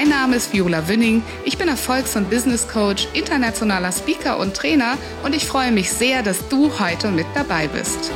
[0.00, 1.22] Mein Name ist Viola Wünning.
[1.44, 6.22] Ich bin Erfolgs- und Business Coach, internationaler Speaker und Trainer und ich freue mich sehr,
[6.22, 8.10] dass du heute mit dabei bist.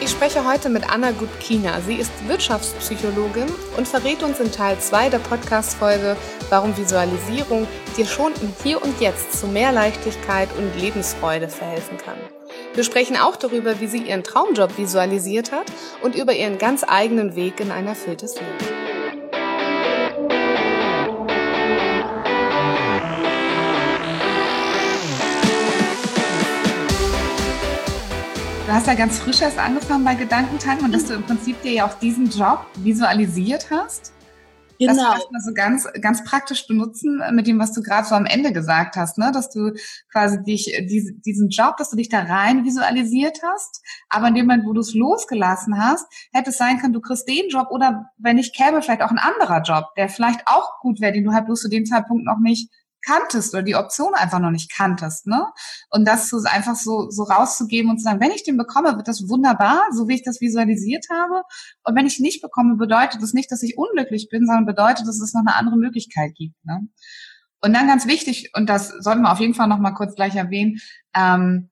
[0.00, 1.78] Ich spreche heute mit Anna Gutkina.
[1.82, 3.44] Sie ist Wirtschaftspsychologin
[3.76, 6.16] und verrät uns in Teil 2 der Podcast-Folge,
[6.48, 12.16] warum Visualisierung dir schon im Hier und Jetzt zu mehr Leichtigkeit und Lebensfreude verhelfen kann.
[12.72, 15.66] Wir sprechen auch darüber, wie sie ihren Traumjob visualisiert hat
[16.02, 18.46] und über ihren ganz eigenen Weg in ein erfülltes Leben.
[28.66, 31.72] Du hast ja ganz frisch erst angefangen bei Gedankentanken und dass du im Prinzip dir
[31.72, 34.12] ja auch diesen Job visualisiert hast.
[34.80, 34.94] Genau.
[34.94, 38.24] Das kannst du so ganz, ganz praktisch benutzen mit dem, was du gerade so am
[38.24, 39.30] Ende gesagt hast, ne?
[39.30, 39.72] dass du
[40.10, 44.46] quasi dich, diese, diesen Job, dass du dich da rein visualisiert hast, aber in dem
[44.46, 48.10] Moment, wo du es losgelassen hast, hätte es sein können, du kriegst den Job oder
[48.16, 51.32] wenn nicht käme, vielleicht auch ein anderer Job, der vielleicht auch gut wäre, den du
[51.32, 52.70] halt bloß zu dem Zeitpunkt noch nicht
[53.04, 55.46] kanntest oder die Option einfach noch nicht kanntest, ne?
[55.90, 59.08] Und das so einfach so, so rauszugeben und zu sagen, wenn ich den bekomme, wird
[59.08, 61.42] das wunderbar, so wie ich das visualisiert habe.
[61.84, 65.20] Und wenn ich nicht bekomme, bedeutet das nicht, dass ich unglücklich bin, sondern bedeutet, dass
[65.20, 66.88] es noch eine andere Möglichkeit gibt, ne?
[67.62, 70.34] Und dann ganz wichtig, und das sollten wir auf jeden Fall noch mal kurz gleich
[70.34, 70.80] erwähnen,
[71.14, 71.68] ähm,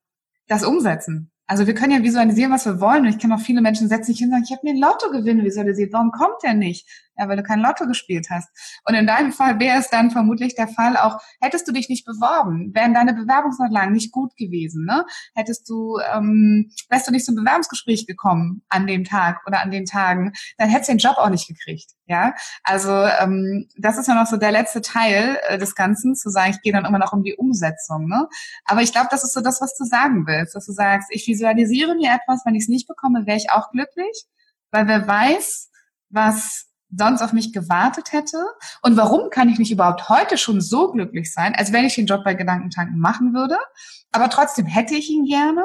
[0.47, 1.31] das Umsetzen.
[1.47, 3.07] Also wir können ja visualisieren, was wir wollen.
[3.07, 4.81] Und ich kenne auch viele Menschen, setzen sich hin und sagen, ich habe mir ein
[4.81, 5.95] Lottogewinn visualisiert.
[5.95, 7.08] Warum kommt der nicht?
[7.19, 8.49] Ja, weil du kein Lotto gespielt hast.
[8.87, 12.05] Und in deinem Fall wäre es dann vermutlich der Fall auch, hättest du dich nicht
[12.05, 15.05] beworben, wären deine Bewerbungsunterlagen nicht gut gewesen, ne?
[15.35, 19.85] Hättest du, ähm, wärst du nicht zum Bewerbungsgespräch gekommen an dem Tag oder an den
[19.85, 21.93] Tagen, dann hättest du den Job auch nicht gekriegt.
[22.07, 26.31] Ja, also ähm, das ist ja noch so der letzte Teil äh, des Ganzen, zu
[26.31, 28.07] sagen, ich gehe dann immer noch um die Umsetzung.
[28.09, 28.29] Ne?
[28.65, 31.27] Aber ich glaube, das ist so das, was du sagen willst, dass du sagst, ich
[31.27, 34.25] visualisiere mir etwas, wenn ich es nicht bekomme, wäre ich auch glücklich,
[34.71, 35.71] weil wer weiß,
[36.11, 38.45] was sonst auf mich gewartet hätte?
[38.83, 42.07] Und warum kann ich nicht überhaupt heute schon so glücklich sein, als wenn ich den
[42.07, 43.59] Job bei Gedankentanken machen würde?
[44.13, 45.65] Aber trotzdem hätte ich ihn gerne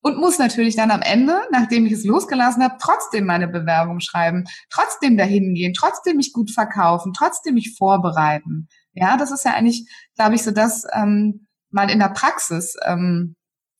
[0.00, 4.44] und muss natürlich dann am Ende, nachdem ich es losgelassen habe, trotzdem meine Bewerbung schreiben,
[4.68, 8.68] trotzdem dahin gehen, trotzdem mich gut verkaufen, trotzdem mich vorbereiten.
[8.92, 13.36] Ja, das ist ja eigentlich, glaube ich, so das ähm, mal in der Praxis, ähm,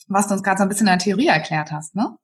[0.09, 2.17] was du uns gerade so ein bisschen in der Theorie erklärt hast, ne?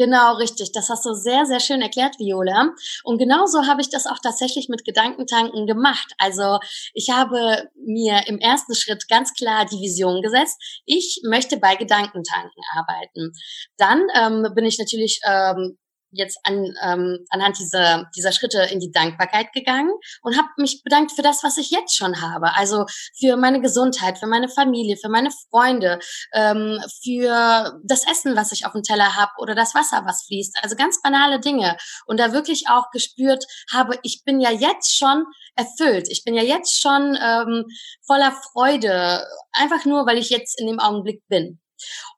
[0.00, 0.72] Genau, richtig.
[0.72, 2.70] Das hast du sehr, sehr schön erklärt, Viola.
[3.04, 6.14] Und genauso habe ich das auch tatsächlich mit Gedankentanken gemacht.
[6.16, 6.58] Also
[6.94, 10.58] ich habe mir im ersten Schritt ganz klar die Vision gesetzt.
[10.86, 13.32] Ich möchte bei Gedankentanken arbeiten.
[13.76, 15.76] Dann ähm, bin ich natürlich ähm,
[16.12, 21.12] jetzt an, ähm, anhand dieser, dieser Schritte in die Dankbarkeit gegangen und habe mich bedankt
[21.12, 22.54] für das, was ich jetzt schon habe.
[22.56, 22.86] Also
[23.18, 25.98] für meine Gesundheit, für meine Familie, für meine Freunde,
[26.32, 30.58] ähm, für das Essen, was ich auf dem Teller habe oder das Wasser, was fließt.
[30.62, 31.76] Also ganz banale Dinge.
[32.06, 35.24] Und da wirklich auch gespürt habe, ich bin ja jetzt schon
[35.56, 36.08] erfüllt.
[36.10, 37.66] Ich bin ja jetzt schon ähm,
[38.06, 41.60] voller Freude, einfach nur, weil ich jetzt in dem Augenblick bin.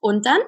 [0.00, 0.38] Und dann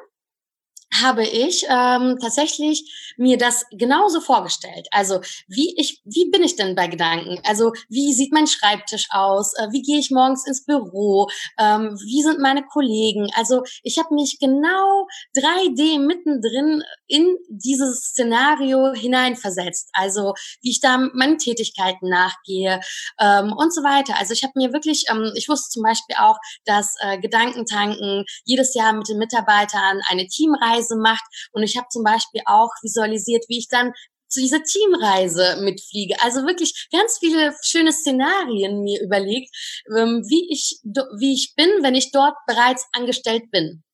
[1.03, 4.89] habe ich ähm, tatsächlich mir das genauso vorgestellt.
[4.91, 7.41] Also wie ich, wie bin ich denn bei Gedanken?
[7.45, 9.55] Also wie sieht mein Schreibtisch aus?
[9.55, 11.29] Äh, wie gehe ich morgens ins Büro?
[11.59, 13.31] Ähm, wie sind meine Kollegen?
[13.35, 15.07] Also ich habe mich genau
[15.37, 19.91] 3D mittendrin in dieses Szenario hineinversetzt.
[19.93, 22.81] Also wie ich da meinen Tätigkeiten nachgehe
[23.21, 24.19] ähm, und so weiter.
[24.19, 28.75] Also ich habe mir wirklich, ähm, ich wusste zum Beispiel auch, dass äh, Gedankentanken jedes
[28.75, 31.25] Jahr mit den Mitarbeitern eine Teamreise Teamreise macht.
[31.53, 33.93] Und ich habe zum Beispiel auch visualisiert, wie ich dann
[34.29, 36.17] zu dieser Teamreise mitfliege.
[36.21, 39.55] Also wirklich ganz viele schöne Szenarien mir überlegt,
[39.97, 40.81] ähm, wie ich,
[41.19, 43.85] wie ich bin, wenn ich dort bereits angestellt bin.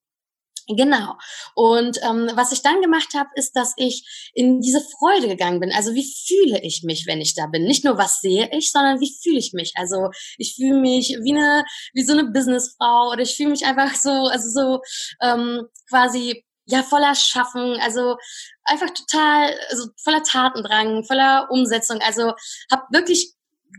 [0.77, 1.15] Genau.
[1.55, 5.73] Und ähm, was ich dann gemacht habe, ist, dass ich in diese Freude gegangen bin.
[5.73, 7.65] Also wie fühle ich mich, wenn ich da bin?
[7.65, 9.73] Nicht nur was sehe ich, sondern wie fühle ich mich?
[9.77, 13.95] Also ich fühle mich wie eine wie so eine Businessfrau oder ich fühle mich einfach
[13.95, 14.81] so, also so
[15.23, 18.17] ähm, quasi ja voller Schaffen, also
[18.65, 21.99] einfach total, also voller Tatendrang, voller Umsetzung.
[22.01, 22.35] Also
[22.71, 23.35] habe wirklich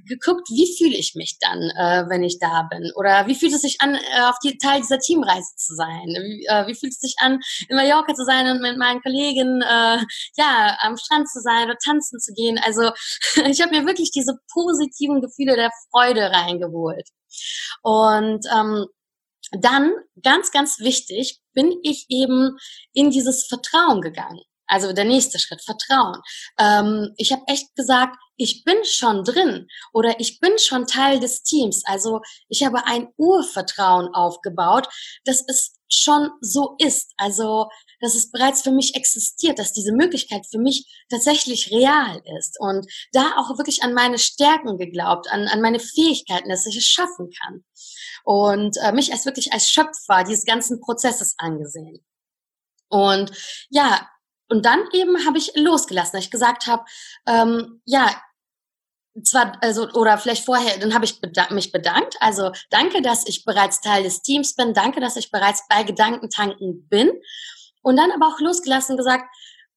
[0.07, 2.91] geguckt, wie fühle ich mich dann, äh, wenn ich da bin?
[2.95, 6.07] Oder wie fühlt es sich an, äh, auf die Teil dieser Teamreise zu sein?
[6.07, 9.61] Wie, äh, wie fühlt es sich an, in Mallorca zu sein und mit meinen Kollegen
[9.61, 9.97] äh,
[10.37, 12.59] ja am Strand zu sein oder tanzen zu gehen?
[12.63, 12.91] Also
[13.47, 17.07] ich habe mir wirklich diese positiven Gefühle der Freude reingeholt.
[17.83, 18.85] Und ähm,
[19.51, 19.91] dann,
[20.23, 22.57] ganz, ganz wichtig, bin ich eben
[22.93, 24.41] in dieses Vertrauen gegangen.
[24.67, 26.21] Also der nächste Schritt, Vertrauen.
[26.57, 31.43] Ähm, ich habe echt gesagt, ich bin schon drin oder ich bin schon Teil des
[31.43, 31.83] Teams.
[31.85, 34.87] Also ich habe ein Urvertrauen aufgebaut,
[35.25, 37.13] dass es schon so ist.
[37.17, 37.67] Also
[38.01, 42.59] dass es bereits für mich existiert, dass diese Möglichkeit für mich tatsächlich real ist.
[42.59, 46.85] Und da auch wirklich an meine Stärken geglaubt, an, an meine Fähigkeiten, dass ich es
[46.85, 47.63] schaffen kann.
[48.23, 52.03] Und äh, mich als wirklich als Schöpfer dieses ganzen Prozesses angesehen.
[52.89, 53.31] Und
[53.69, 54.07] ja,
[54.49, 56.83] und dann eben habe ich losgelassen, ich gesagt habe,
[57.25, 58.21] ähm, ja,
[59.23, 62.15] zwar, also, oder vielleicht vorher, dann habe ich bedank, mich bedankt.
[62.19, 64.73] Also danke, dass ich bereits Teil des Teams bin.
[64.73, 67.11] Danke, dass ich bereits bei Gedankentanken bin.
[67.81, 69.25] Und dann aber auch losgelassen gesagt,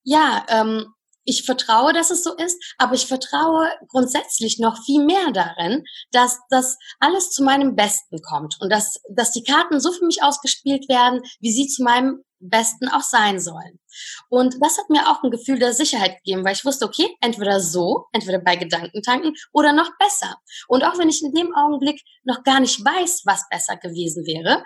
[0.02, 5.32] ja, ähm, ich vertraue, dass es so ist, aber ich vertraue grundsätzlich noch viel mehr
[5.32, 10.04] darin, dass das alles zu meinem Besten kommt und dass, dass die Karten so für
[10.04, 13.80] mich ausgespielt werden, wie sie zu meinem Besten auch sein sollen.
[14.28, 17.58] Und das hat mir auch ein Gefühl der Sicherheit gegeben, weil ich wusste, okay, entweder
[17.60, 20.36] so, entweder bei Gedankentanken oder noch besser.
[20.68, 24.62] Und auch wenn ich in dem Augenblick noch gar nicht weiß, was besser gewesen wäre,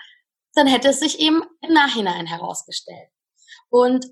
[0.55, 3.11] dann hätte es sich eben im Nachhinein herausgestellt.
[3.71, 4.07] Und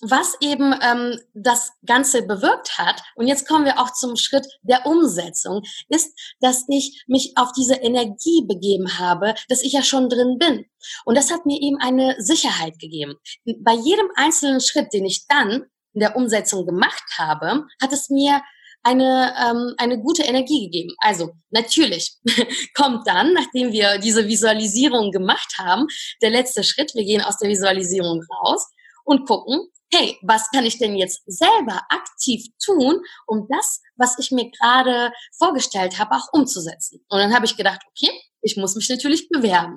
[0.00, 4.86] was eben ähm, das Ganze bewirkt hat, und jetzt kommen wir auch zum Schritt der
[4.86, 10.38] Umsetzung, ist, dass ich mich auf diese Energie begeben habe, dass ich ja schon drin
[10.38, 10.64] bin.
[11.04, 13.14] Und das hat mir eben eine Sicherheit gegeben.
[13.60, 15.64] Bei jedem einzelnen Schritt, den ich dann
[15.94, 18.40] in der Umsetzung gemacht habe, hat es mir
[18.84, 20.94] eine, ähm, eine gute Energie gegeben.
[21.00, 22.16] Also natürlich
[22.74, 25.86] kommt dann, nachdem wir diese Visualisierung gemacht haben,
[26.22, 28.68] der letzte Schritt, wir gehen aus der Visualisierung raus
[29.08, 34.30] und gucken, hey, was kann ich denn jetzt selber aktiv tun, um das, was ich
[34.30, 37.00] mir gerade vorgestellt habe, auch umzusetzen?
[37.08, 38.10] Und dann habe ich gedacht, okay,
[38.42, 39.76] ich muss mich natürlich bewerben.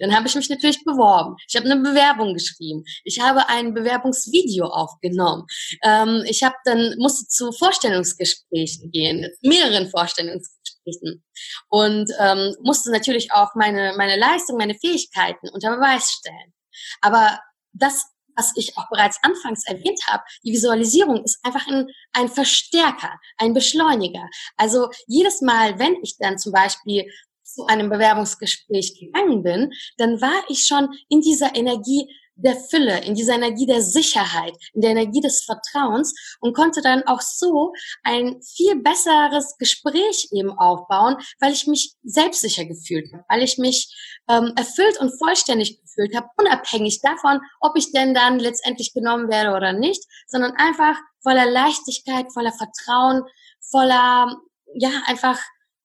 [0.00, 1.36] Dann habe ich mich natürlich beworben.
[1.48, 2.82] Ich habe eine Bewerbung geschrieben.
[3.04, 5.46] Ich habe ein Bewerbungsvideo aufgenommen.
[5.84, 11.24] Ähm, ich habe dann musste zu Vorstellungsgesprächen gehen, mehreren Vorstellungsgesprächen
[11.68, 16.52] und ähm, musste natürlich auch meine meine Leistung, meine Fähigkeiten unter Beweis stellen.
[17.00, 17.38] Aber
[17.72, 23.18] das was ich auch bereits anfangs erwähnt habe, die Visualisierung ist einfach ein, ein Verstärker,
[23.38, 24.28] ein Beschleuniger.
[24.56, 27.10] Also jedes Mal, wenn ich dann zum Beispiel
[27.42, 32.08] zu einem Bewerbungsgespräch gegangen bin, dann war ich schon in dieser Energie
[32.42, 37.02] der Fülle, in dieser Energie der Sicherheit, in der Energie des Vertrauens und konnte dann
[37.04, 37.72] auch so
[38.02, 43.94] ein viel besseres Gespräch eben aufbauen, weil ich mich selbstsicher gefühlt habe, weil ich mich
[44.28, 49.56] ähm, erfüllt und vollständig gefühlt habe, unabhängig davon, ob ich denn dann letztendlich genommen werde
[49.56, 53.22] oder nicht, sondern einfach voller Leichtigkeit, voller Vertrauen,
[53.70, 54.36] voller,
[54.74, 55.38] ja, einfach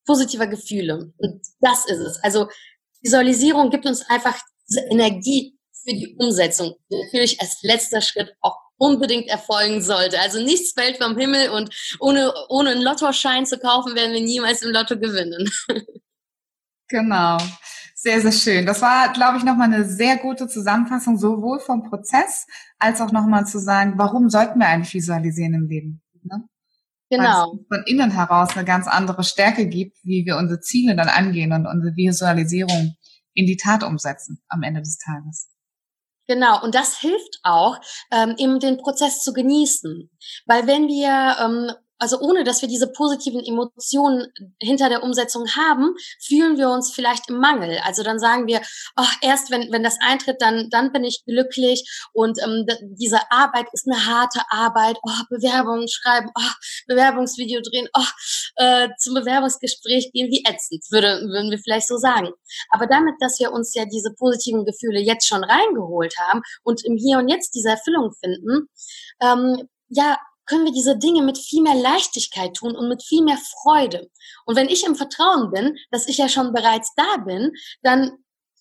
[0.06, 1.14] positiver Gefühle.
[1.18, 2.24] Und das ist es.
[2.24, 2.48] Also
[3.02, 5.57] Visualisierung gibt uns einfach diese Energie,
[5.88, 10.20] für die Umsetzung natürlich als letzter Schritt auch unbedingt erfolgen sollte.
[10.20, 14.62] Also nichts fällt vom Himmel und ohne, ohne einen Lottoschein zu kaufen, werden wir niemals
[14.62, 15.50] im Lotto gewinnen.
[16.90, 17.38] Genau.
[17.96, 18.66] Sehr, sehr schön.
[18.66, 22.48] Das war, glaube ich, nochmal eine sehr gute Zusammenfassung, sowohl vom Prozess
[22.80, 26.02] als auch nochmal zu sagen, warum sollten wir eigentlich visualisieren im Leben?
[26.24, 26.48] Ne?
[27.10, 27.52] Genau.
[27.52, 31.10] Weil es von innen heraus eine ganz andere Stärke gibt, wie wir unsere Ziele dann
[31.10, 32.96] angehen und unsere Visualisierung
[33.34, 35.50] in die Tat umsetzen am Ende des Tages.
[36.28, 37.80] Genau, und das hilft auch,
[38.12, 40.10] ähm, eben den Prozess zu genießen.
[40.46, 44.28] Weil wenn wir ähm, also ohne dass wir diese positiven Emotionen
[44.62, 47.80] hinter der Umsetzung haben, fühlen wir uns vielleicht im Mangel.
[47.84, 48.62] Also dann sagen wir,
[48.96, 52.66] ach, erst wenn, wenn das eintritt, dann, dann bin ich glücklich und ähm,
[53.00, 54.98] diese Arbeit ist eine harte Arbeit.
[55.04, 56.52] Oh, Bewerbungen schreiben, oh,
[56.88, 58.02] Bewerbungsvideo drehen, oh,
[58.58, 62.30] äh, zum Bewerbungsgespräch gehen, wie ätzend, würde, würden wir vielleicht so sagen.
[62.70, 66.96] Aber damit, dass wir uns ja diese positiven Gefühle jetzt schon reingeholt haben und im
[66.98, 68.70] Hier und Jetzt diese Erfüllung finden,
[69.22, 73.38] ähm, ja, können wir diese Dinge mit viel mehr Leichtigkeit tun und mit viel mehr
[73.38, 74.10] Freude.
[74.46, 77.52] Und wenn ich im Vertrauen bin, dass ich ja schon bereits da bin,
[77.84, 78.18] dann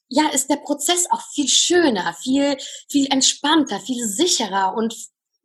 [0.09, 2.57] ja, ist der Prozess auch viel schöner, viel,
[2.91, 4.95] viel entspannter, viel sicherer und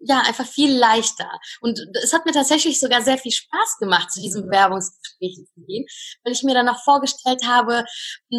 [0.03, 1.29] ja, einfach viel leichter.
[1.62, 5.86] Und es hat mir tatsächlich sogar sehr viel Spaß gemacht, zu diesem Bewerbungsgespräch zu gehen,
[6.24, 7.86] weil ich mir dann auch vorgestellt habe,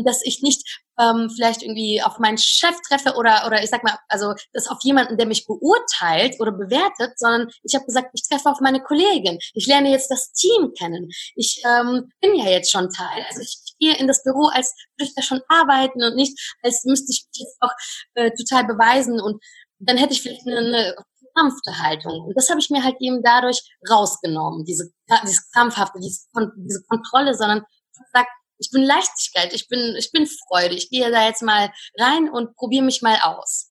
[0.04, 3.98] dass ich nicht ähm, vielleicht irgendwie auf meinen Chef treffe oder oder ich sag mal,
[4.08, 8.48] also das auf jemanden, der mich beurteilt oder bewertet, sondern ich habe gesagt, ich treffe
[8.48, 9.38] auf meine Kollegin.
[9.54, 11.10] Ich lerne jetzt das Team kennen.
[11.34, 13.24] Ich ähm, bin ja jetzt schon Teil.
[13.28, 16.84] Also ich gehe in das Büro, als würde ich da schon arbeiten und nicht, als
[16.84, 17.72] müsste ich mich jetzt auch
[18.14, 19.42] äh, total beweisen und
[19.78, 20.96] dann hätte ich vielleicht eine, eine
[21.34, 22.26] krampfte Haltung.
[22.26, 24.92] Und das habe ich mir halt eben dadurch rausgenommen, diese,
[25.26, 28.30] diese krampfhafte, diese, diese Kontrolle, sondern gesagt,
[28.62, 30.74] ich bin Leichtigkeit, ich bin, ich bin Freude.
[30.74, 33.70] Ich gehe da jetzt mal rein und probiere mich mal aus.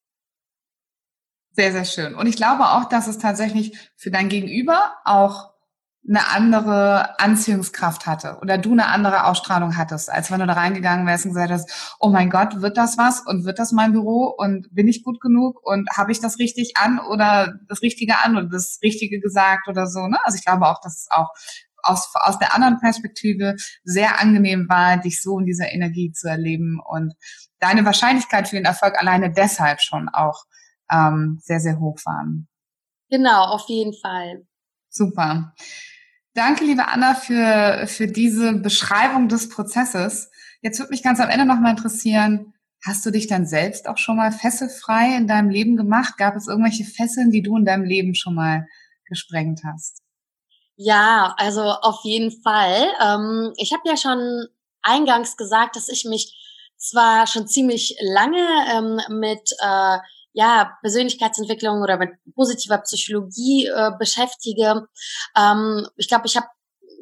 [1.54, 2.16] Sehr, sehr schön.
[2.16, 5.52] Und ich glaube auch, dass es tatsächlich für dein Gegenüber auch
[6.08, 11.06] eine andere Anziehungskraft hatte oder du eine andere Ausstrahlung hattest, als wenn du da reingegangen
[11.06, 14.34] wärst und gesagt hast, oh mein Gott, wird das was und wird das mein Büro
[14.36, 18.36] und bin ich gut genug und habe ich das richtig an oder das Richtige an
[18.36, 20.08] und das Richtige gesagt oder so.
[20.08, 20.18] Ne?
[20.24, 21.30] Also ich glaube auch, dass es auch
[21.84, 26.80] aus, aus der anderen Perspektive sehr angenehm war, dich so in dieser Energie zu erleben
[26.86, 27.14] und
[27.60, 30.46] deine Wahrscheinlichkeit für den Erfolg alleine deshalb schon auch
[30.92, 32.48] ähm, sehr, sehr hoch waren.
[33.10, 34.46] Genau, auf jeden Fall.
[34.90, 35.54] Super.
[36.34, 40.32] Danke, liebe Anna, für, für diese Beschreibung des Prozesses.
[40.62, 44.16] Jetzt würde mich ganz am Ende nochmal interessieren, hast du dich dann selbst auch schon
[44.16, 46.18] mal fesselfrei in deinem Leben gemacht?
[46.18, 48.66] Gab es irgendwelche Fesseln, die du in deinem Leben schon mal
[49.06, 50.02] gesprengt hast?
[50.76, 52.88] Ja, also auf jeden Fall.
[53.02, 54.48] Ähm, ich habe ja schon
[54.82, 56.38] eingangs gesagt, dass ich mich
[56.78, 59.98] zwar schon ziemlich lange ähm, mit äh,
[60.34, 64.88] ja, Persönlichkeitsentwicklung oder mit positiver Psychologie äh, beschäftige.
[65.38, 66.48] Ähm, ich glaube, ich habe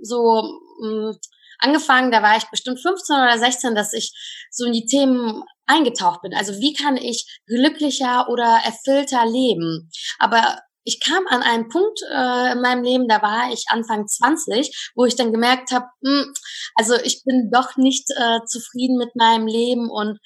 [0.02, 0.42] so
[0.82, 1.18] mh, hm,
[1.60, 4.14] angefangen, da war ich bestimmt 15 oder 16, dass ich
[4.50, 6.34] so in die Themen eingetaucht bin.
[6.34, 9.92] Also wie kann ich glücklicher oder erfüllter leben?
[10.18, 14.92] Aber ich kam an einen Punkt äh, in meinem Leben, da war ich Anfang 20,
[14.96, 16.34] wo ich dann gemerkt habe, hm,
[16.76, 20.20] also ich bin doch nicht äh, zufrieden mit meinem Leben und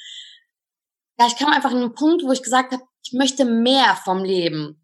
[1.19, 4.23] ja, ich kam einfach an einen Punkt, wo ich gesagt habe, ich möchte mehr vom
[4.23, 4.79] Leben.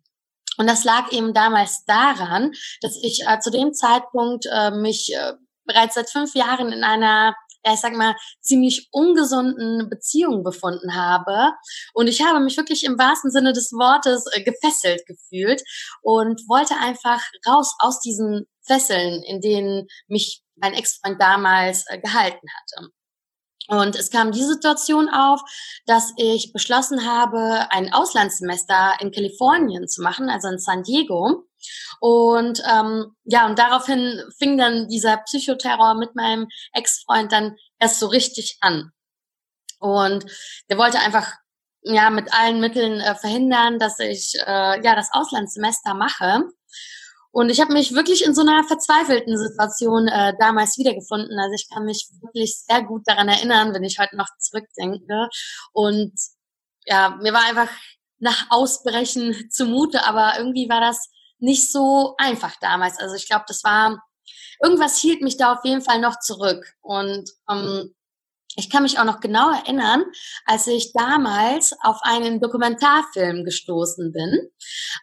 [0.58, 5.34] Und das lag eben damals daran, dass ich äh, zu dem Zeitpunkt äh, mich äh,
[5.66, 7.36] bereits seit fünf Jahren in einer
[7.66, 11.54] ja, ich sag mal, ziemlich ungesunden Beziehung befunden habe.
[11.94, 15.62] Und ich habe mich wirklich im wahrsten Sinne des Wortes äh, gefesselt gefühlt
[16.02, 22.48] und wollte einfach raus aus diesen Fesseln, in denen mich mein Ex-Freund damals äh, gehalten
[22.56, 22.90] hatte.
[23.70, 25.42] Und es kam die Situation auf,
[25.86, 31.49] dass ich beschlossen habe, ein Auslandssemester in Kalifornien zu machen, also in San Diego.
[32.00, 38.08] Und ähm, ja, und daraufhin fing dann dieser Psychoterror mit meinem Ex-Freund dann erst so
[38.08, 38.92] richtig an.
[39.80, 40.26] Und
[40.70, 41.34] der wollte einfach
[41.84, 46.44] ja mit allen Mitteln äh, verhindern, dass ich äh, ja das Auslandssemester mache.
[47.32, 51.38] Und ich habe mich wirklich in so einer verzweifelten Situation äh, damals wiedergefunden.
[51.40, 55.30] Also ich kann mich wirklich sehr gut daran erinnern, wenn ich heute noch zurückdenke.
[55.72, 56.14] Und
[56.86, 57.70] ja, mir war einfach
[58.18, 61.10] nach Ausbrechen zumute, aber irgendwie war das
[61.40, 63.00] nicht so einfach damals.
[63.00, 64.04] Also ich glaube, das war
[64.62, 66.66] irgendwas hielt mich da auf jeden Fall noch zurück.
[66.82, 67.96] Und ähm,
[68.56, 70.04] ich kann mich auch noch genau erinnern,
[70.46, 74.50] als ich damals auf einen Dokumentarfilm gestoßen bin.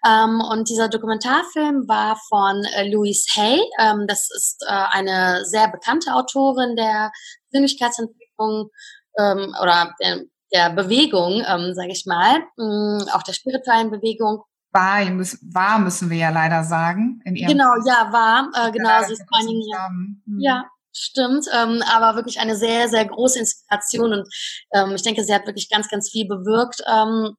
[0.07, 3.61] Ähm, und dieser Dokumentarfilm war von äh, Louise Hay.
[3.79, 7.13] Ähm, das ist äh, eine sehr bekannte Autorin der
[7.51, 8.71] Persönlichkeitsentwicklung
[9.19, 14.43] ähm, oder der, der Bewegung, ähm, sage ich mal, mh, mm, auch der spirituellen Bewegung.
[14.77, 17.21] War, war, müssen wir ja leider sagen.
[17.25, 18.51] Genau, ja, war.
[18.55, 20.23] Äh, genau, sie ist vor einigen Jahren.
[20.39, 20.65] Ja,
[20.99, 24.29] Stimmt, ähm, aber wirklich eine sehr, sehr große Inspiration und
[24.73, 27.37] ähm, ich denke, sie hat wirklich ganz, ganz viel bewirkt ähm,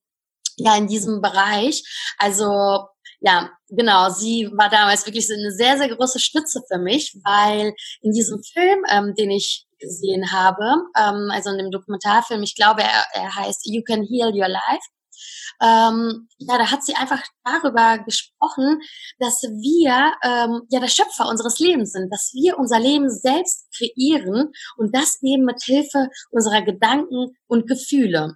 [0.57, 1.83] ja in diesem Bereich.
[2.19, 2.85] Also
[3.19, 8.11] ja, genau, sie war damals wirklich eine sehr, sehr große Stütze für mich, weil in
[8.11, 13.05] diesem Film, ähm, den ich gesehen habe, ähm, also in dem Dokumentarfilm, ich glaube, er,
[13.13, 14.87] er heißt You Can Heal Your Life,
[15.61, 18.79] ähm, ja, da hat sie einfach darüber gesprochen,
[19.19, 24.51] dass wir ähm, ja der Schöpfer unseres Lebens sind, dass wir unser Leben selbst kreieren
[24.77, 28.35] und das eben mit Hilfe unserer Gedanken und Gefühle.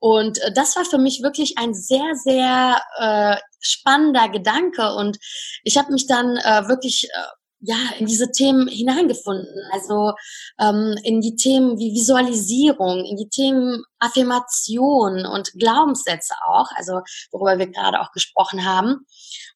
[0.00, 5.18] Und äh, das war für mich wirklich ein sehr, sehr äh, spannender Gedanke und
[5.64, 9.62] ich habe mich dann äh, wirklich äh, ja, in diese Themen hineingefunden.
[9.70, 10.12] Also
[10.58, 17.00] ähm, in die Themen wie Visualisierung, in die Themen Affirmation und Glaubenssätze auch, also
[17.32, 19.06] worüber wir gerade auch gesprochen haben.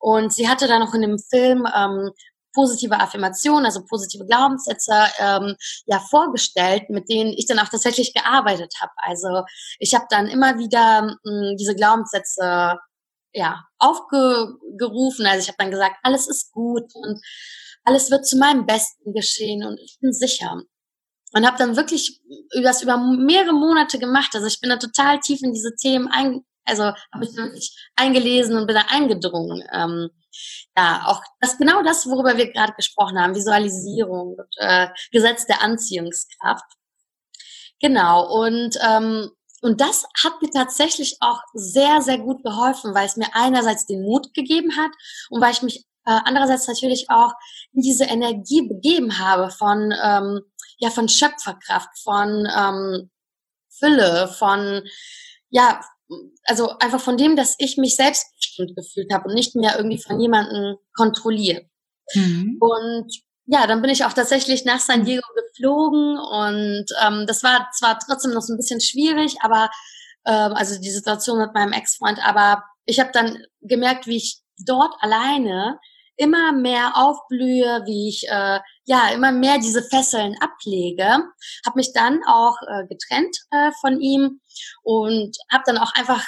[0.01, 2.11] Und sie hatte dann noch in dem Film ähm,
[2.55, 5.57] positive Affirmationen, also positive Glaubenssätze, ähm,
[5.87, 8.93] ja vorgestellt, mit denen ich dann auch tatsächlich gearbeitet habe.
[8.99, 9.45] Also
[9.79, 12.79] ich habe dann immer wieder mh, hm, diese Glaubenssätze
[13.35, 15.27] ja aufgerufen.
[15.27, 17.21] Also ich habe dann gesagt, alles ist gut und
[17.85, 20.63] alles wird zu meinem Besten geschehen und ich bin sicher.
[21.35, 22.21] und habe dann wirklich
[22.63, 24.31] das über mehrere Monate gemacht.
[24.35, 28.57] Also ich bin da total tief in diese Themen ein, also habe ich wirklich eingelesen
[28.57, 29.63] und bin da eingedrungen.
[29.73, 30.11] Ähm,
[30.77, 35.61] ja, auch das genau das, worüber wir gerade gesprochen haben, Visualisierung und äh, Gesetz der
[35.63, 36.65] Anziehungskraft.
[37.81, 39.31] Genau und ähm,
[39.65, 44.03] und das hat mir tatsächlich auch sehr, sehr gut geholfen, weil es mir einerseits den
[44.03, 44.91] Mut gegeben hat
[45.31, 47.33] und weil ich mich äh, andererseits natürlich auch
[47.73, 50.41] in diese Energie begeben habe von, ähm,
[50.77, 53.11] ja, von Schöpferkraft, von ähm,
[53.71, 54.83] Fülle, von,
[55.49, 55.81] ja,
[56.45, 60.21] also einfach von dem, dass ich mich selbstbestimmt gefühlt habe und nicht mehr irgendwie von
[60.21, 61.67] jemandem kontrolliert.
[62.13, 62.59] Mhm.
[62.61, 63.11] Und
[63.47, 67.99] ja, dann bin ich auch tatsächlich nach San Diego geflogen und ähm, das war zwar
[67.99, 69.71] trotzdem noch so ein bisschen schwierig, aber
[70.27, 74.95] ähm, also die Situation mit meinem Ex-Freund, aber ich habe dann gemerkt, wie ich dort
[75.01, 75.79] alleine
[76.17, 81.05] immer mehr aufblühe, wie ich äh, ja immer mehr diese Fesseln ablege,
[81.67, 84.41] habe mich dann auch äh, getrennt äh, von ihm
[84.83, 86.25] und habe dann auch einfach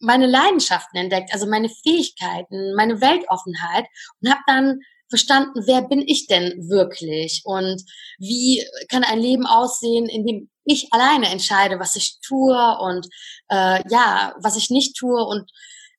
[0.00, 3.86] meine Leidenschaften entdeckt, also meine Fähigkeiten, meine Weltoffenheit
[4.20, 4.80] und habe dann
[5.14, 7.42] verstanden, wer bin ich denn wirklich?
[7.44, 7.84] Und
[8.18, 13.06] wie kann ein Leben aussehen, in dem ich alleine entscheide, was ich tue und
[13.48, 15.48] äh, ja, was ich nicht tue und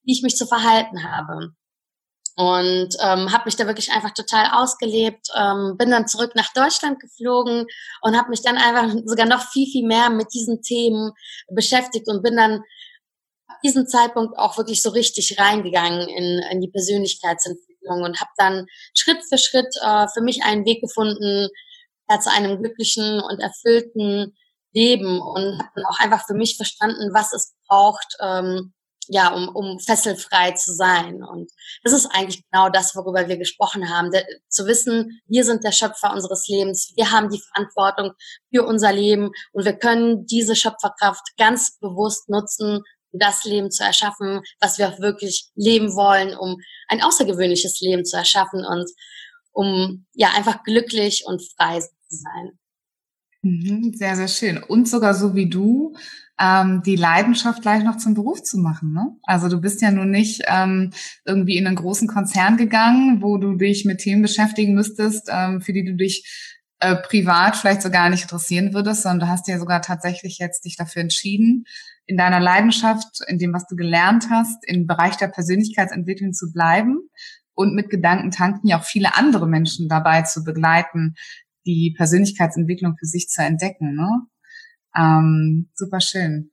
[0.03, 1.53] wie ich mich zu verhalten habe?
[2.35, 6.99] Und ähm, habe mich da wirklich einfach total ausgelebt, ähm, bin dann zurück nach Deutschland
[6.99, 7.65] geflogen
[8.01, 11.11] und habe mich dann einfach sogar noch viel, viel mehr mit diesen Themen
[11.47, 12.63] beschäftigt und bin dann
[13.47, 18.65] ab diesem Zeitpunkt auch wirklich so richtig reingegangen in, in die Persönlichkeitsentwicklung und habe dann
[18.93, 21.49] Schritt für Schritt äh, für mich einen Weg gefunden
[22.09, 24.35] ja, zu einem glücklichen und erfüllten
[24.73, 28.73] Leben und habe dann auch einfach für mich verstanden, was es braucht, ähm,
[29.07, 31.23] ja, um, um fesselfrei zu sein.
[31.23, 31.51] Und
[31.83, 34.11] das ist eigentlich genau das, worüber wir gesprochen haben.
[34.11, 38.13] De, zu wissen, wir sind der Schöpfer unseres Lebens, wir haben die Verantwortung
[38.53, 42.81] für unser Leben und wir können diese Schöpferkraft ganz bewusst nutzen,
[43.19, 46.57] das Leben zu erschaffen, was wir auch wirklich leben wollen, um
[46.87, 48.89] ein außergewöhnliches Leben zu erschaffen und
[49.51, 52.59] um ja einfach glücklich und frei zu sein.
[53.41, 54.61] Mhm, sehr, sehr schön.
[54.61, 55.95] Und sogar so wie du
[56.39, 58.91] ähm, die Leidenschaft gleich noch zum Beruf zu machen.
[58.93, 59.15] Ne?
[59.23, 60.91] Also du bist ja nun nicht ähm,
[61.25, 65.73] irgendwie in einen großen Konzern gegangen, wo du dich mit Themen beschäftigen müsstest, ähm, für
[65.73, 69.59] die du dich äh, privat vielleicht so gar nicht interessieren würdest, sondern du hast ja
[69.59, 71.65] sogar tatsächlich jetzt dich dafür entschieden,
[72.07, 77.09] in deiner Leidenschaft, in dem, was du gelernt hast, im Bereich der Persönlichkeitsentwicklung zu bleiben
[77.53, 81.15] und mit Gedankentanken ja auch viele andere Menschen dabei zu begleiten,
[81.65, 83.95] die Persönlichkeitsentwicklung für sich zu entdecken.
[83.95, 84.09] Ne?
[84.95, 86.51] Ähm, super schön.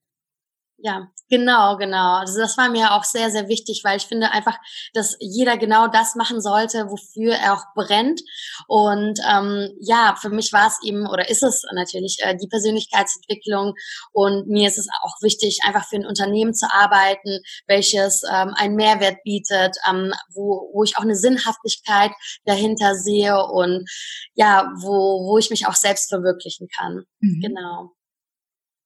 [0.84, 2.16] Ja, genau, genau.
[2.16, 4.58] Also das war mir auch sehr, sehr wichtig, weil ich finde einfach,
[4.94, 8.20] dass jeder genau das machen sollte, wofür er auch brennt.
[8.66, 13.74] Und ähm, ja, für mich war es eben oder ist es natürlich äh, die Persönlichkeitsentwicklung.
[14.12, 18.74] Und mir ist es auch wichtig, einfach für ein Unternehmen zu arbeiten, welches ähm, einen
[18.74, 22.10] Mehrwert bietet, ähm, wo, wo ich auch eine Sinnhaftigkeit
[22.44, 23.88] dahinter sehe und
[24.34, 27.04] ja, wo, wo ich mich auch selbst verwirklichen kann.
[27.20, 27.40] Mhm.
[27.40, 27.92] Genau.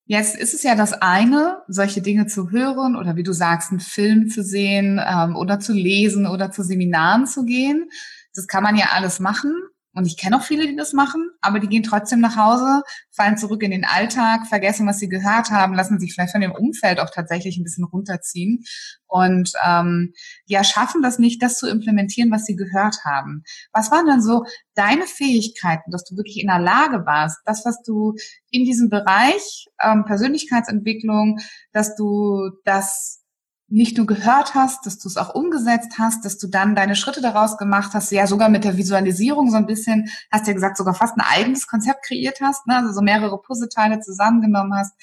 [0.08, 3.80] Jetzt ist es ja das eine, solche Dinge zu hören oder wie du sagst, einen
[3.80, 7.90] Film zu sehen ähm, oder zu lesen oder zu Seminaren zu gehen.
[8.32, 9.52] Das kann man ja alles machen.
[9.96, 13.38] Und ich kenne auch viele, die das machen, aber die gehen trotzdem nach Hause, fallen
[13.38, 17.00] zurück in den Alltag, vergessen, was sie gehört haben, lassen sich vielleicht von dem Umfeld
[17.00, 18.62] auch tatsächlich ein bisschen runterziehen
[19.06, 20.12] und ähm,
[20.44, 23.42] ja, schaffen das nicht, das zu implementieren, was sie gehört haben.
[23.72, 27.82] Was waren dann so deine Fähigkeiten, dass du wirklich in der Lage warst, das, was
[27.82, 28.14] du
[28.50, 31.38] in diesem Bereich ähm, Persönlichkeitsentwicklung,
[31.72, 33.22] dass du das
[33.68, 37.20] nicht nur gehört hast, dass du es auch umgesetzt hast, dass du dann deine Schritte
[37.20, 40.94] daraus gemacht hast, ja sogar mit der Visualisierung so ein bisschen, hast ja gesagt, sogar
[40.94, 42.76] fast ein eigenes Konzept kreiert hast, ne?
[42.76, 44.94] also so mehrere Puzzleteile zusammengenommen hast.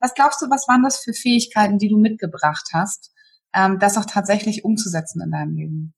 [0.00, 3.12] Was glaubst du, was waren das für Fähigkeiten, die du mitgebracht hast,
[3.54, 5.94] ähm, das auch tatsächlich umzusetzen in deinem Leben?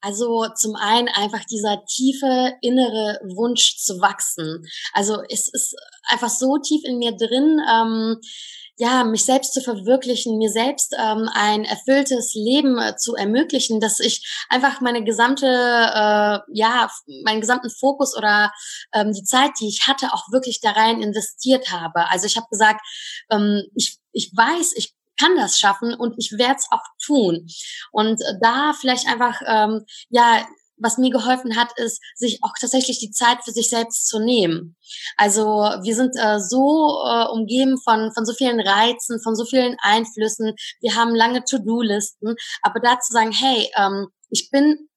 [0.00, 4.64] Also zum einen einfach dieser tiefe innere Wunsch zu wachsen.
[4.92, 5.74] Also es ist
[6.08, 7.60] einfach so tief in mir drin.
[7.68, 8.16] Ähm,
[8.78, 13.98] ja, mich selbst zu verwirklichen, mir selbst ähm, ein erfülltes Leben äh, zu ermöglichen, dass
[13.98, 16.88] ich einfach meine gesamte, äh, ja,
[17.24, 18.52] meinen gesamten Fokus oder
[18.94, 22.08] ähm, die Zeit, die ich hatte, auch wirklich da rein investiert habe.
[22.08, 22.80] Also ich habe gesagt,
[23.30, 27.48] ähm, ich, ich weiß, ich kann das schaffen und ich werde es auch tun.
[27.90, 30.46] Und da vielleicht einfach, ähm, ja,
[30.80, 34.76] was mir geholfen hat, ist, sich auch tatsächlich die Zeit für sich selbst zu nehmen.
[35.16, 39.76] Also wir sind äh, so äh, umgeben von, von so vielen Reizen, von so vielen
[39.80, 40.54] Einflüssen.
[40.80, 42.34] Wir haben lange To-Do-Listen.
[42.62, 44.88] Aber da zu sagen, hey, ähm, ich bin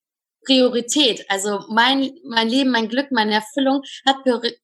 [0.46, 1.26] Priorität.
[1.30, 4.18] Also mein, mein Leben, mein Glück, meine Erfüllung hat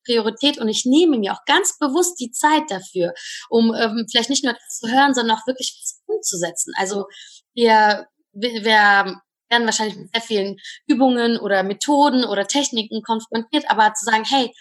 [0.05, 3.13] Priorität und ich nehme mir auch ganz bewusst die Zeit dafür,
[3.49, 6.73] um ähm, vielleicht nicht nur zu hören, sondern auch wirklich umzusetzen.
[6.77, 7.05] Also
[7.53, 10.57] wir, wir werden wahrscheinlich mit sehr vielen
[10.87, 14.53] Übungen oder Methoden oder Techniken konfrontiert, aber zu sagen, hey,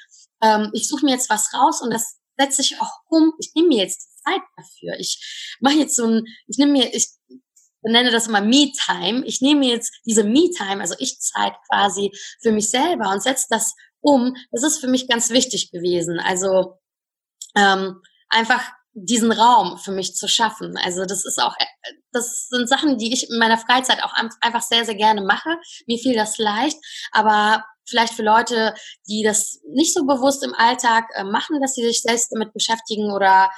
[0.43, 3.33] ähm, ich suche mir jetzt was raus und das setze ich auch um.
[3.39, 4.99] Ich nehme mir jetzt Zeit dafür.
[4.99, 7.09] Ich mache jetzt so ein, ich nehme mir, ich
[7.83, 9.25] nenne das immer Me-Time.
[9.27, 13.47] Ich nehme mir jetzt diese Me-Time, also ich Zeit quasi für mich selber und setze
[13.51, 14.35] das um.
[14.51, 16.19] Das ist für mich ganz wichtig gewesen.
[16.19, 16.79] Also
[17.57, 18.63] ähm, einfach
[18.99, 20.75] diesen Raum für mich zu schaffen.
[20.83, 21.55] Also das ist auch,
[22.13, 25.59] das sind Sachen, die ich in meiner Freizeit auch einfach sehr, sehr gerne mache.
[25.87, 26.79] Mir fiel das leicht,
[27.13, 28.75] aber vielleicht für Leute,
[29.07, 33.13] die das nicht so bewusst im Alltag äh, machen, dass sie sich selbst damit beschäftigen
[33.13, 33.51] oder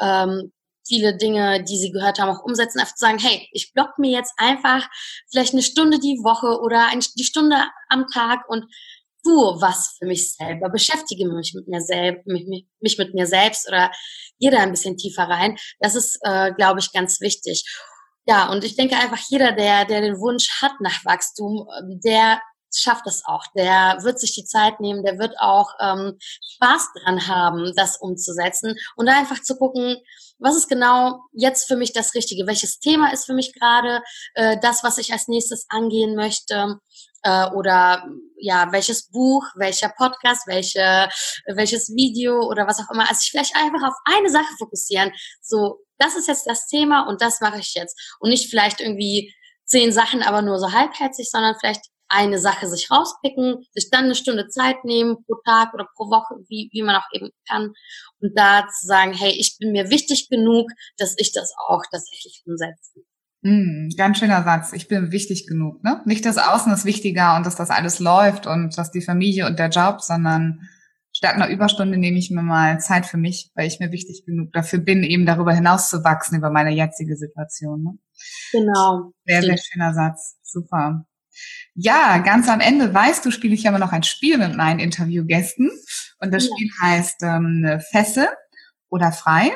[0.00, 0.52] ähm,
[0.86, 4.10] viele Dinge, die sie gehört haben, auch umsetzen, einfach zu sagen, hey, ich block mir
[4.10, 4.88] jetzt einfach
[5.30, 7.56] vielleicht eine Stunde die Woche oder die Stunde
[7.88, 8.64] am Tag und
[9.24, 13.66] tue was für mich selber, beschäftige mich mit mir selbst, mich, mich mit mir selbst
[13.68, 13.90] oder
[14.38, 15.56] gehe da ein bisschen tiefer rein.
[15.80, 17.64] Das ist, äh, glaube ich, ganz wichtig.
[18.26, 22.40] Ja, und ich denke einfach, jeder, der, der den Wunsch hat nach Wachstum, ähm, der
[22.76, 23.44] schafft es auch.
[23.56, 26.18] Der wird sich die Zeit nehmen, der wird auch ähm,
[26.54, 29.96] Spaß dran haben, das umzusetzen und einfach zu gucken,
[30.38, 32.46] was ist genau jetzt für mich das Richtige?
[32.46, 34.02] Welches Thema ist für mich gerade
[34.34, 36.78] äh, das, was ich als nächstes angehen möchte?
[37.24, 38.06] Äh, oder
[38.36, 41.08] ja, welches Buch, welcher Podcast, welche,
[41.46, 43.08] welches Video oder was auch immer.
[43.08, 45.10] Also ich vielleicht einfach auf eine Sache fokussieren.
[45.40, 47.98] So, das ist jetzt das Thema und das mache ich jetzt.
[48.20, 49.34] Und nicht vielleicht irgendwie
[49.64, 54.14] zehn Sachen, aber nur so halbherzig, sondern vielleicht eine Sache sich rauspicken, sich dann eine
[54.14, 57.72] Stunde Zeit nehmen pro Tag oder pro Woche, wie, wie man auch eben kann,
[58.20, 62.42] und da zu sagen, hey, ich bin mir wichtig genug, dass ich das auch tatsächlich
[62.46, 63.00] umsetze.
[63.44, 64.72] Mm, ganz schöner Satz.
[64.72, 65.84] Ich bin wichtig genug.
[65.84, 66.00] Ne?
[66.06, 69.58] Nicht das Außen ist wichtiger und dass das alles läuft und dass die Familie und
[69.58, 70.62] der Job, sondern
[71.12, 74.50] statt einer Überstunde nehme ich mir mal Zeit für mich, weil ich mir wichtig genug
[74.54, 77.82] dafür bin, eben darüber hinaus zu wachsen über meine jetzige Situation.
[77.82, 77.98] Ne?
[78.52, 79.12] Genau.
[79.26, 80.38] Sehr, sehr schöner Satz.
[80.42, 81.04] Super.
[81.74, 84.80] Ja, ganz am Ende, weißt du, spiele ich ja immer noch ein Spiel mit meinen
[84.80, 85.70] Interviewgästen.
[86.18, 86.50] Und das ja.
[86.50, 88.28] Spiel heißt ähm, Fesse
[88.88, 89.50] oder Frei.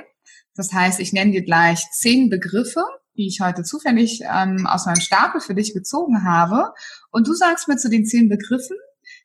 [0.55, 2.85] Das heißt, ich nenne dir gleich zehn Begriffe,
[3.19, 6.73] die ich heute zufällig ähm, aus meinem Stapel für dich gezogen habe.
[7.11, 8.77] Und du sagst mir zu den zehn Begriffen,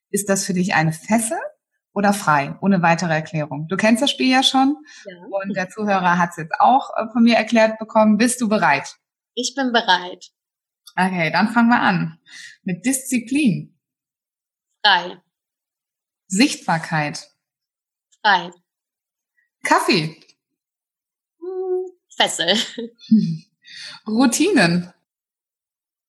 [0.10, 1.38] ist das für dich eine Fesse
[1.94, 3.68] oder frei, ohne weitere Erklärung.
[3.68, 4.76] Du kennst das Spiel ja schon
[5.06, 5.16] ja.
[5.30, 8.18] und der Zuhörer hat es jetzt auch äh, von mir erklärt bekommen.
[8.18, 8.96] Bist du bereit?
[9.36, 10.32] Ich bin bereit.
[10.96, 12.20] Okay, dann fangen wir an.
[12.64, 13.80] Mit Disziplin.
[14.84, 15.22] Frei.
[16.28, 17.30] Sichtbarkeit.
[18.22, 18.52] Frei.
[19.64, 20.20] Kaffee.
[21.40, 22.58] Hm, Fessel.
[24.08, 24.94] Routinen.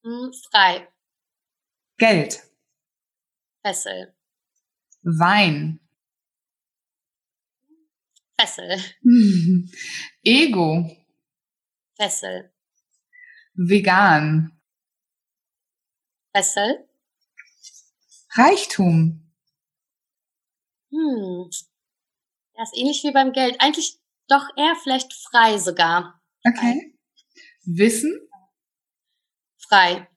[0.02, 0.88] Hm, frei.
[1.98, 2.42] Geld.
[3.62, 4.14] Fessel.
[5.02, 5.80] Wein.
[8.38, 8.78] Fessel.
[10.22, 10.90] Ego.
[11.96, 12.52] Fessel.
[13.54, 14.60] Vegan.
[16.34, 16.88] Fessel.
[18.36, 19.32] Reichtum.
[20.90, 21.50] Hm.
[22.56, 23.60] Ja, ist ähnlich wie beim Geld.
[23.60, 23.98] Eigentlich
[24.28, 26.20] doch eher vielleicht frei sogar.
[26.46, 26.93] Okay.
[27.66, 28.18] Wissen.
[29.68, 30.08] Frei.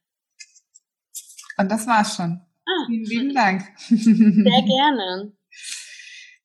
[1.57, 2.41] Und das war's schon.
[2.65, 2.85] Ah.
[2.87, 3.63] Vielen lieben Dank.
[3.87, 5.33] Sehr gerne.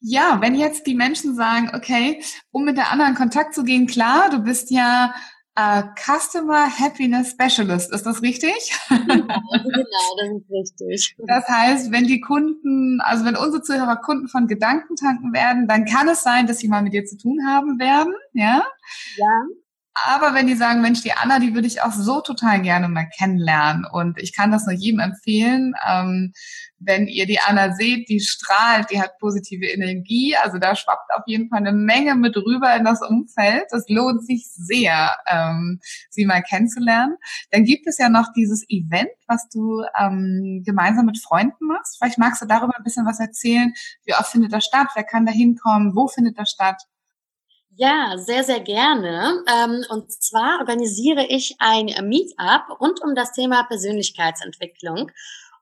[0.01, 4.31] Ja, wenn jetzt die Menschen sagen, okay, um mit der anderen Kontakt zu gehen, klar,
[4.31, 5.15] du bist ja
[5.55, 8.55] Uh, Customer Happiness Specialist, ist das richtig?
[8.88, 11.15] Genau, genau, das ist richtig.
[11.27, 16.09] Das heißt, wenn die Kunden, also wenn unsere Zuhörer Kunden von Gedankentanken werden, dann kann
[16.09, 18.65] es sein, dass sie mal mit dir zu tun haben werden, ja?
[19.19, 19.45] Ja.
[19.94, 23.09] Aber wenn die sagen, Mensch, die Anna, die würde ich auch so total gerne mal
[23.18, 23.85] kennenlernen.
[23.85, 25.74] Und ich kann das nur jedem empfehlen.
[25.87, 26.33] Ähm,
[26.78, 30.35] wenn ihr die Anna seht, die strahlt, die hat positive Energie.
[30.37, 33.64] Also da schwappt auf jeden Fall eine Menge mit rüber in das Umfeld.
[33.70, 37.16] Das lohnt sich sehr, ähm, sie mal kennenzulernen.
[37.50, 41.98] Dann gibt es ja noch dieses Event, was du ähm, gemeinsam mit Freunden machst.
[41.98, 43.72] Vielleicht magst du darüber ein bisschen was erzählen.
[44.05, 44.88] Wie oft findet das statt?
[44.94, 45.94] Wer kann da hinkommen?
[45.94, 46.83] Wo findet das statt?
[47.77, 49.43] Ja, sehr, sehr gerne.
[49.49, 55.11] Ähm, und zwar organisiere ich ein Meetup rund um das Thema Persönlichkeitsentwicklung.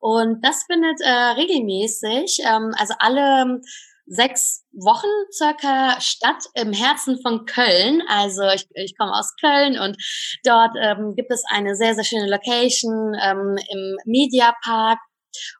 [0.00, 3.60] Und das findet äh, regelmäßig, ähm, also alle
[4.06, 8.02] sechs Wochen circa statt im Herzen von Köln.
[8.08, 9.96] Also ich, ich komme aus Köln und
[10.44, 14.98] dort ähm, gibt es eine sehr, sehr schöne Location ähm, im Media Park.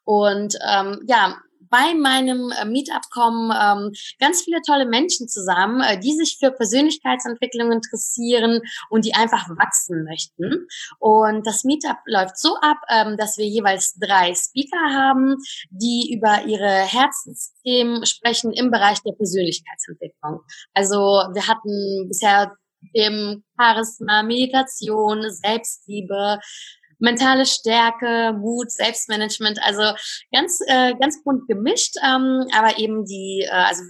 [0.05, 1.37] Und ähm, ja,
[1.71, 6.51] bei meinem äh, Meetup kommen ähm, ganz viele tolle Menschen zusammen, äh, die sich für
[6.51, 10.67] Persönlichkeitsentwicklung interessieren und die einfach wachsen möchten.
[10.99, 15.37] Und das Meetup läuft so ab, ähm, dass wir jeweils drei Speaker haben,
[15.71, 20.41] die über ihre Herzensthemen sprechen im Bereich der Persönlichkeitsentwicklung.
[20.75, 22.57] Also wir hatten bisher
[22.95, 26.41] dem Charisma, Meditation, Selbstliebe,
[27.01, 29.83] mentale Stärke, Mut, Selbstmanagement, also
[30.33, 33.83] ganz, äh, ganz bunt gemischt, ähm, aber eben die, äh, also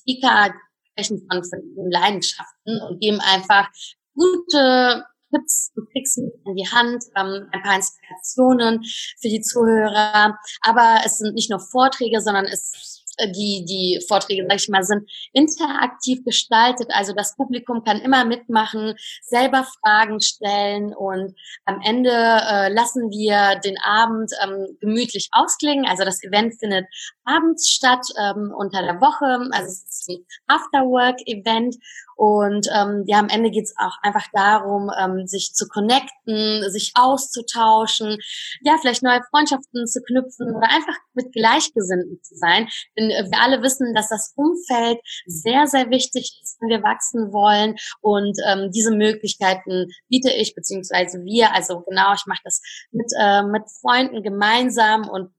[0.00, 0.54] Speaker
[0.92, 1.42] sprechen von,
[1.90, 3.68] Leidenschaften und geben einfach
[4.14, 5.04] gute
[5.34, 8.84] Tipps und Tricks in die Hand, ähm, ein paar Inspirationen
[9.20, 10.38] für die Zuhörer.
[10.60, 13.02] Aber es sind nicht nur Vorträge, sondern es
[13.34, 16.88] die, die Vorträge, sag ich mal, sind interaktiv gestaltet.
[16.90, 23.60] Also das Publikum kann immer mitmachen, selber Fragen stellen und am Ende äh, lassen wir
[23.60, 25.86] den Abend ähm, gemütlich ausklingen.
[25.86, 26.86] Also das Event findet
[27.24, 29.48] abends statt, ähm, unter der Woche.
[29.52, 31.76] Also es ist ein Afterwork-Event
[32.16, 38.18] und ähm, ja, am Ende geht's auch einfach darum, ähm, sich zu connecten, sich auszutauschen,
[38.62, 42.68] ja, vielleicht neue Freundschaften zu knüpfen oder einfach mit Gleichgesinnten zu sein.
[42.96, 47.32] Denn äh, wir alle wissen, dass das Umfeld sehr, sehr wichtig ist, wenn wir wachsen
[47.32, 47.76] wollen.
[48.00, 52.60] Und ähm, diese Möglichkeiten biete ich, beziehungsweise wir, also genau, ich mache das
[52.92, 55.30] mit, äh, mit Freunden gemeinsam und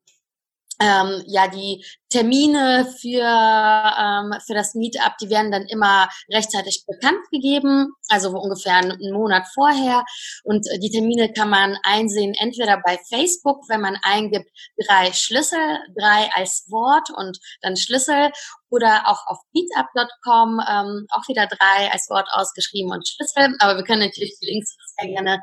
[0.81, 7.19] ähm, ja, die Termine für, ähm, für das Meetup, die werden dann immer rechtzeitig bekannt
[7.31, 10.03] gegeben, also ungefähr einen Monat vorher.
[10.43, 14.49] Und äh, die Termine kann man einsehen, entweder bei Facebook, wenn man eingibt
[14.88, 18.31] drei Schlüssel, drei als Wort und dann Schlüssel,
[18.69, 23.55] oder auch auf meetup.com, ähm, auch wieder drei als Wort ausgeschrieben und Schlüssel.
[23.59, 25.41] Aber wir können natürlich die Links sehr gerne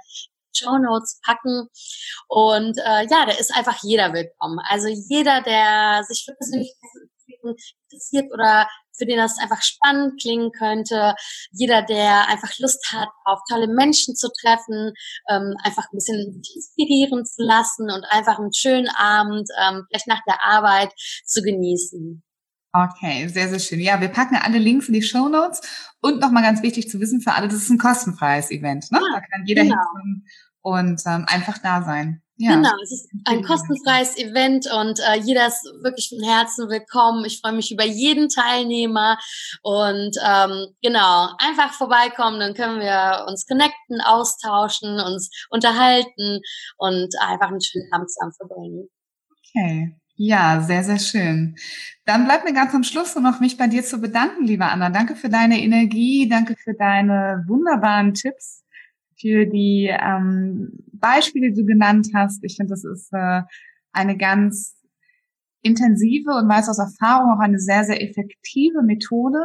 [0.53, 1.69] Show Notes packen.
[2.29, 4.59] Und äh, ja, da ist einfach jeder willkommen.
[4.69, 7.57] Also jeder, der sich für Persönlichkeitsentwicklung
[7.91, 11.15] interessiert oder für den das einfach spannend klingen könnte,
[11.51, 14.93] jeder, der einfach Lust hat, auf tolle Menschen zu treffen,
[15.29, 20.23] ähm, einfach ein bisschen inspirieren zu lassen und einfach einen schönen Abend, ähm, vielleicht nach
[20.27, 20.93] der Arbeit
[21.25, 22.23] zu genießen.
[22.75, 23.81] Okay, sehr, sehr schön.
[23.81, 25.61] Ja, wir packen alle Links in die Show Notes
[26.01, 28.91] und nochmal ganz wichtig zu wissen für alle, das ist ein kostenfreies Event.
[28.91, 28.99] Ne?
[29.13, 29.77] Da kann jeder genau.
[29.77, 30.27] hinkommen
[30.63, 32.23] und ähm, einfach da sein.
[32.37, 32.55] Ja.
[32.55, 37.27] Genau, es ist ein kostenfreies Event und äh, jeder ist wirklich von Herzen willkommen.
[37.27, 39.19] Ich freue mich über jeden Teilnehmer
[39.63, 46.41] und ähm, genau, einfach vorbeikommen, dann können wir uns connecten, austauschen, uns unterhalten
[46.79, 48.89] und einfach einen schönen Abend zusammen verbringen.
[49.55, 50.02] Okay.
[50.25, 51.57] Ja, sehr, sehr schön.
[52.05, 54.89] Dann bleibt mir ganz am Schluss nur noch mich bei dir zu bedanken, liebe Anna.
[54.89, 58.63] Danke für deine Energie, danke für deine wunderbaren Tipps,
[59.21, 62.45] für die ähm, Beispiele, die du genannt hast.
[62.45, 63.43] Ich finde, das ist äh,
[63.91, 64.77] eine ganz
[65.63, 69.41] intensive und weiß aus Erfahrung auch eine sehr, sehr effektive Methode.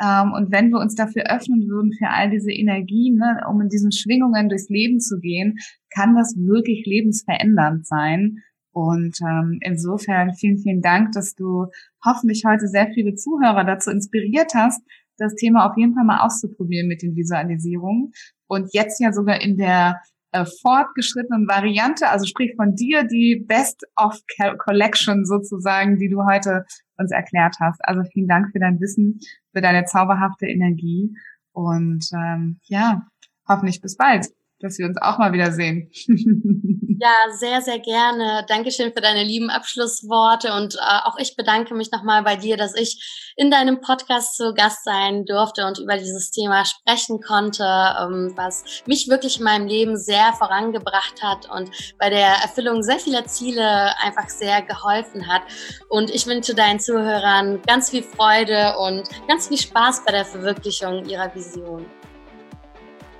[0.00, 3.68] Ähm, und wenn wir uns dafür öffnen würden, für all diese Energien, ne, um in
[3.68, 5.58] diesen Schwingungen durchs Leben zu gehen,
[5.94, 8.42] kann das wirklich lebensverändernd sein.
[8.78, 11.66] Und ähm, insofern vielen, vielen Dank, dass du
[12.04, 14.80] hoffentlich heute sehr viele Zuhörer dazu inspiriert hast,
[15.16, 18.12] das Thema auf jeden Fall mal auszuprobieren mit den Visualisierungen.
[18.46, 23.84] Und jetzt ja sogar in der äh, fortgeschrittenen Variante, also sprich von dir die Best
[23.96, 24.16] of
[24.58, 26.64] Collection sozusagen, die du heute
[26.98, 27.80] uns erklärt hast.
[27.82, 29.18] Also vielen Dank für dein Wissen,
[29.52, 31.16] für deine zauberhafte Energie
[31.50, 33.08] und ähm, ja,
[33.48, 34.28] hoffentlich bis bald
[34.60, 35.90] dass wir uns auch mal wiedersehen.
[37.00, 38.44] ja, sehr, sehr gerne.
[38.48, 42.74] Dankeschön für deine lieben Abschlussworte und äh, auch ich bedanke mich nochmal bei dir, dass
[42.74, 48.32] ich in deinem Podcast zu Gast sein durfte und über dieses Thema sprechen konnte, ähm,
[48.36, 53.26] was mich wirklich in meinem Leben sehr vorangebracht hat und bei der Erfüllung sehr vieler
[53.26, 55.42] Ziele einfach sehr geholfen hat.
[55.88, 61.04] Und ich wünsche deinen Zuhörern ganz viel Freude und ganz viel Spaß bei der Verwirklichung
[61.04, 61.86] ihrer Vision.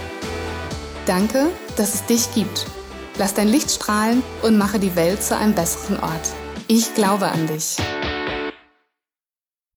[1.11, 2.67] Danke, dass es dich gibt.
[3.17, 6.29] Lass dein Licht strahlen und mache die Welt zu einem besseren Ort.
[6.69, 7.75] Ich glaube an dich.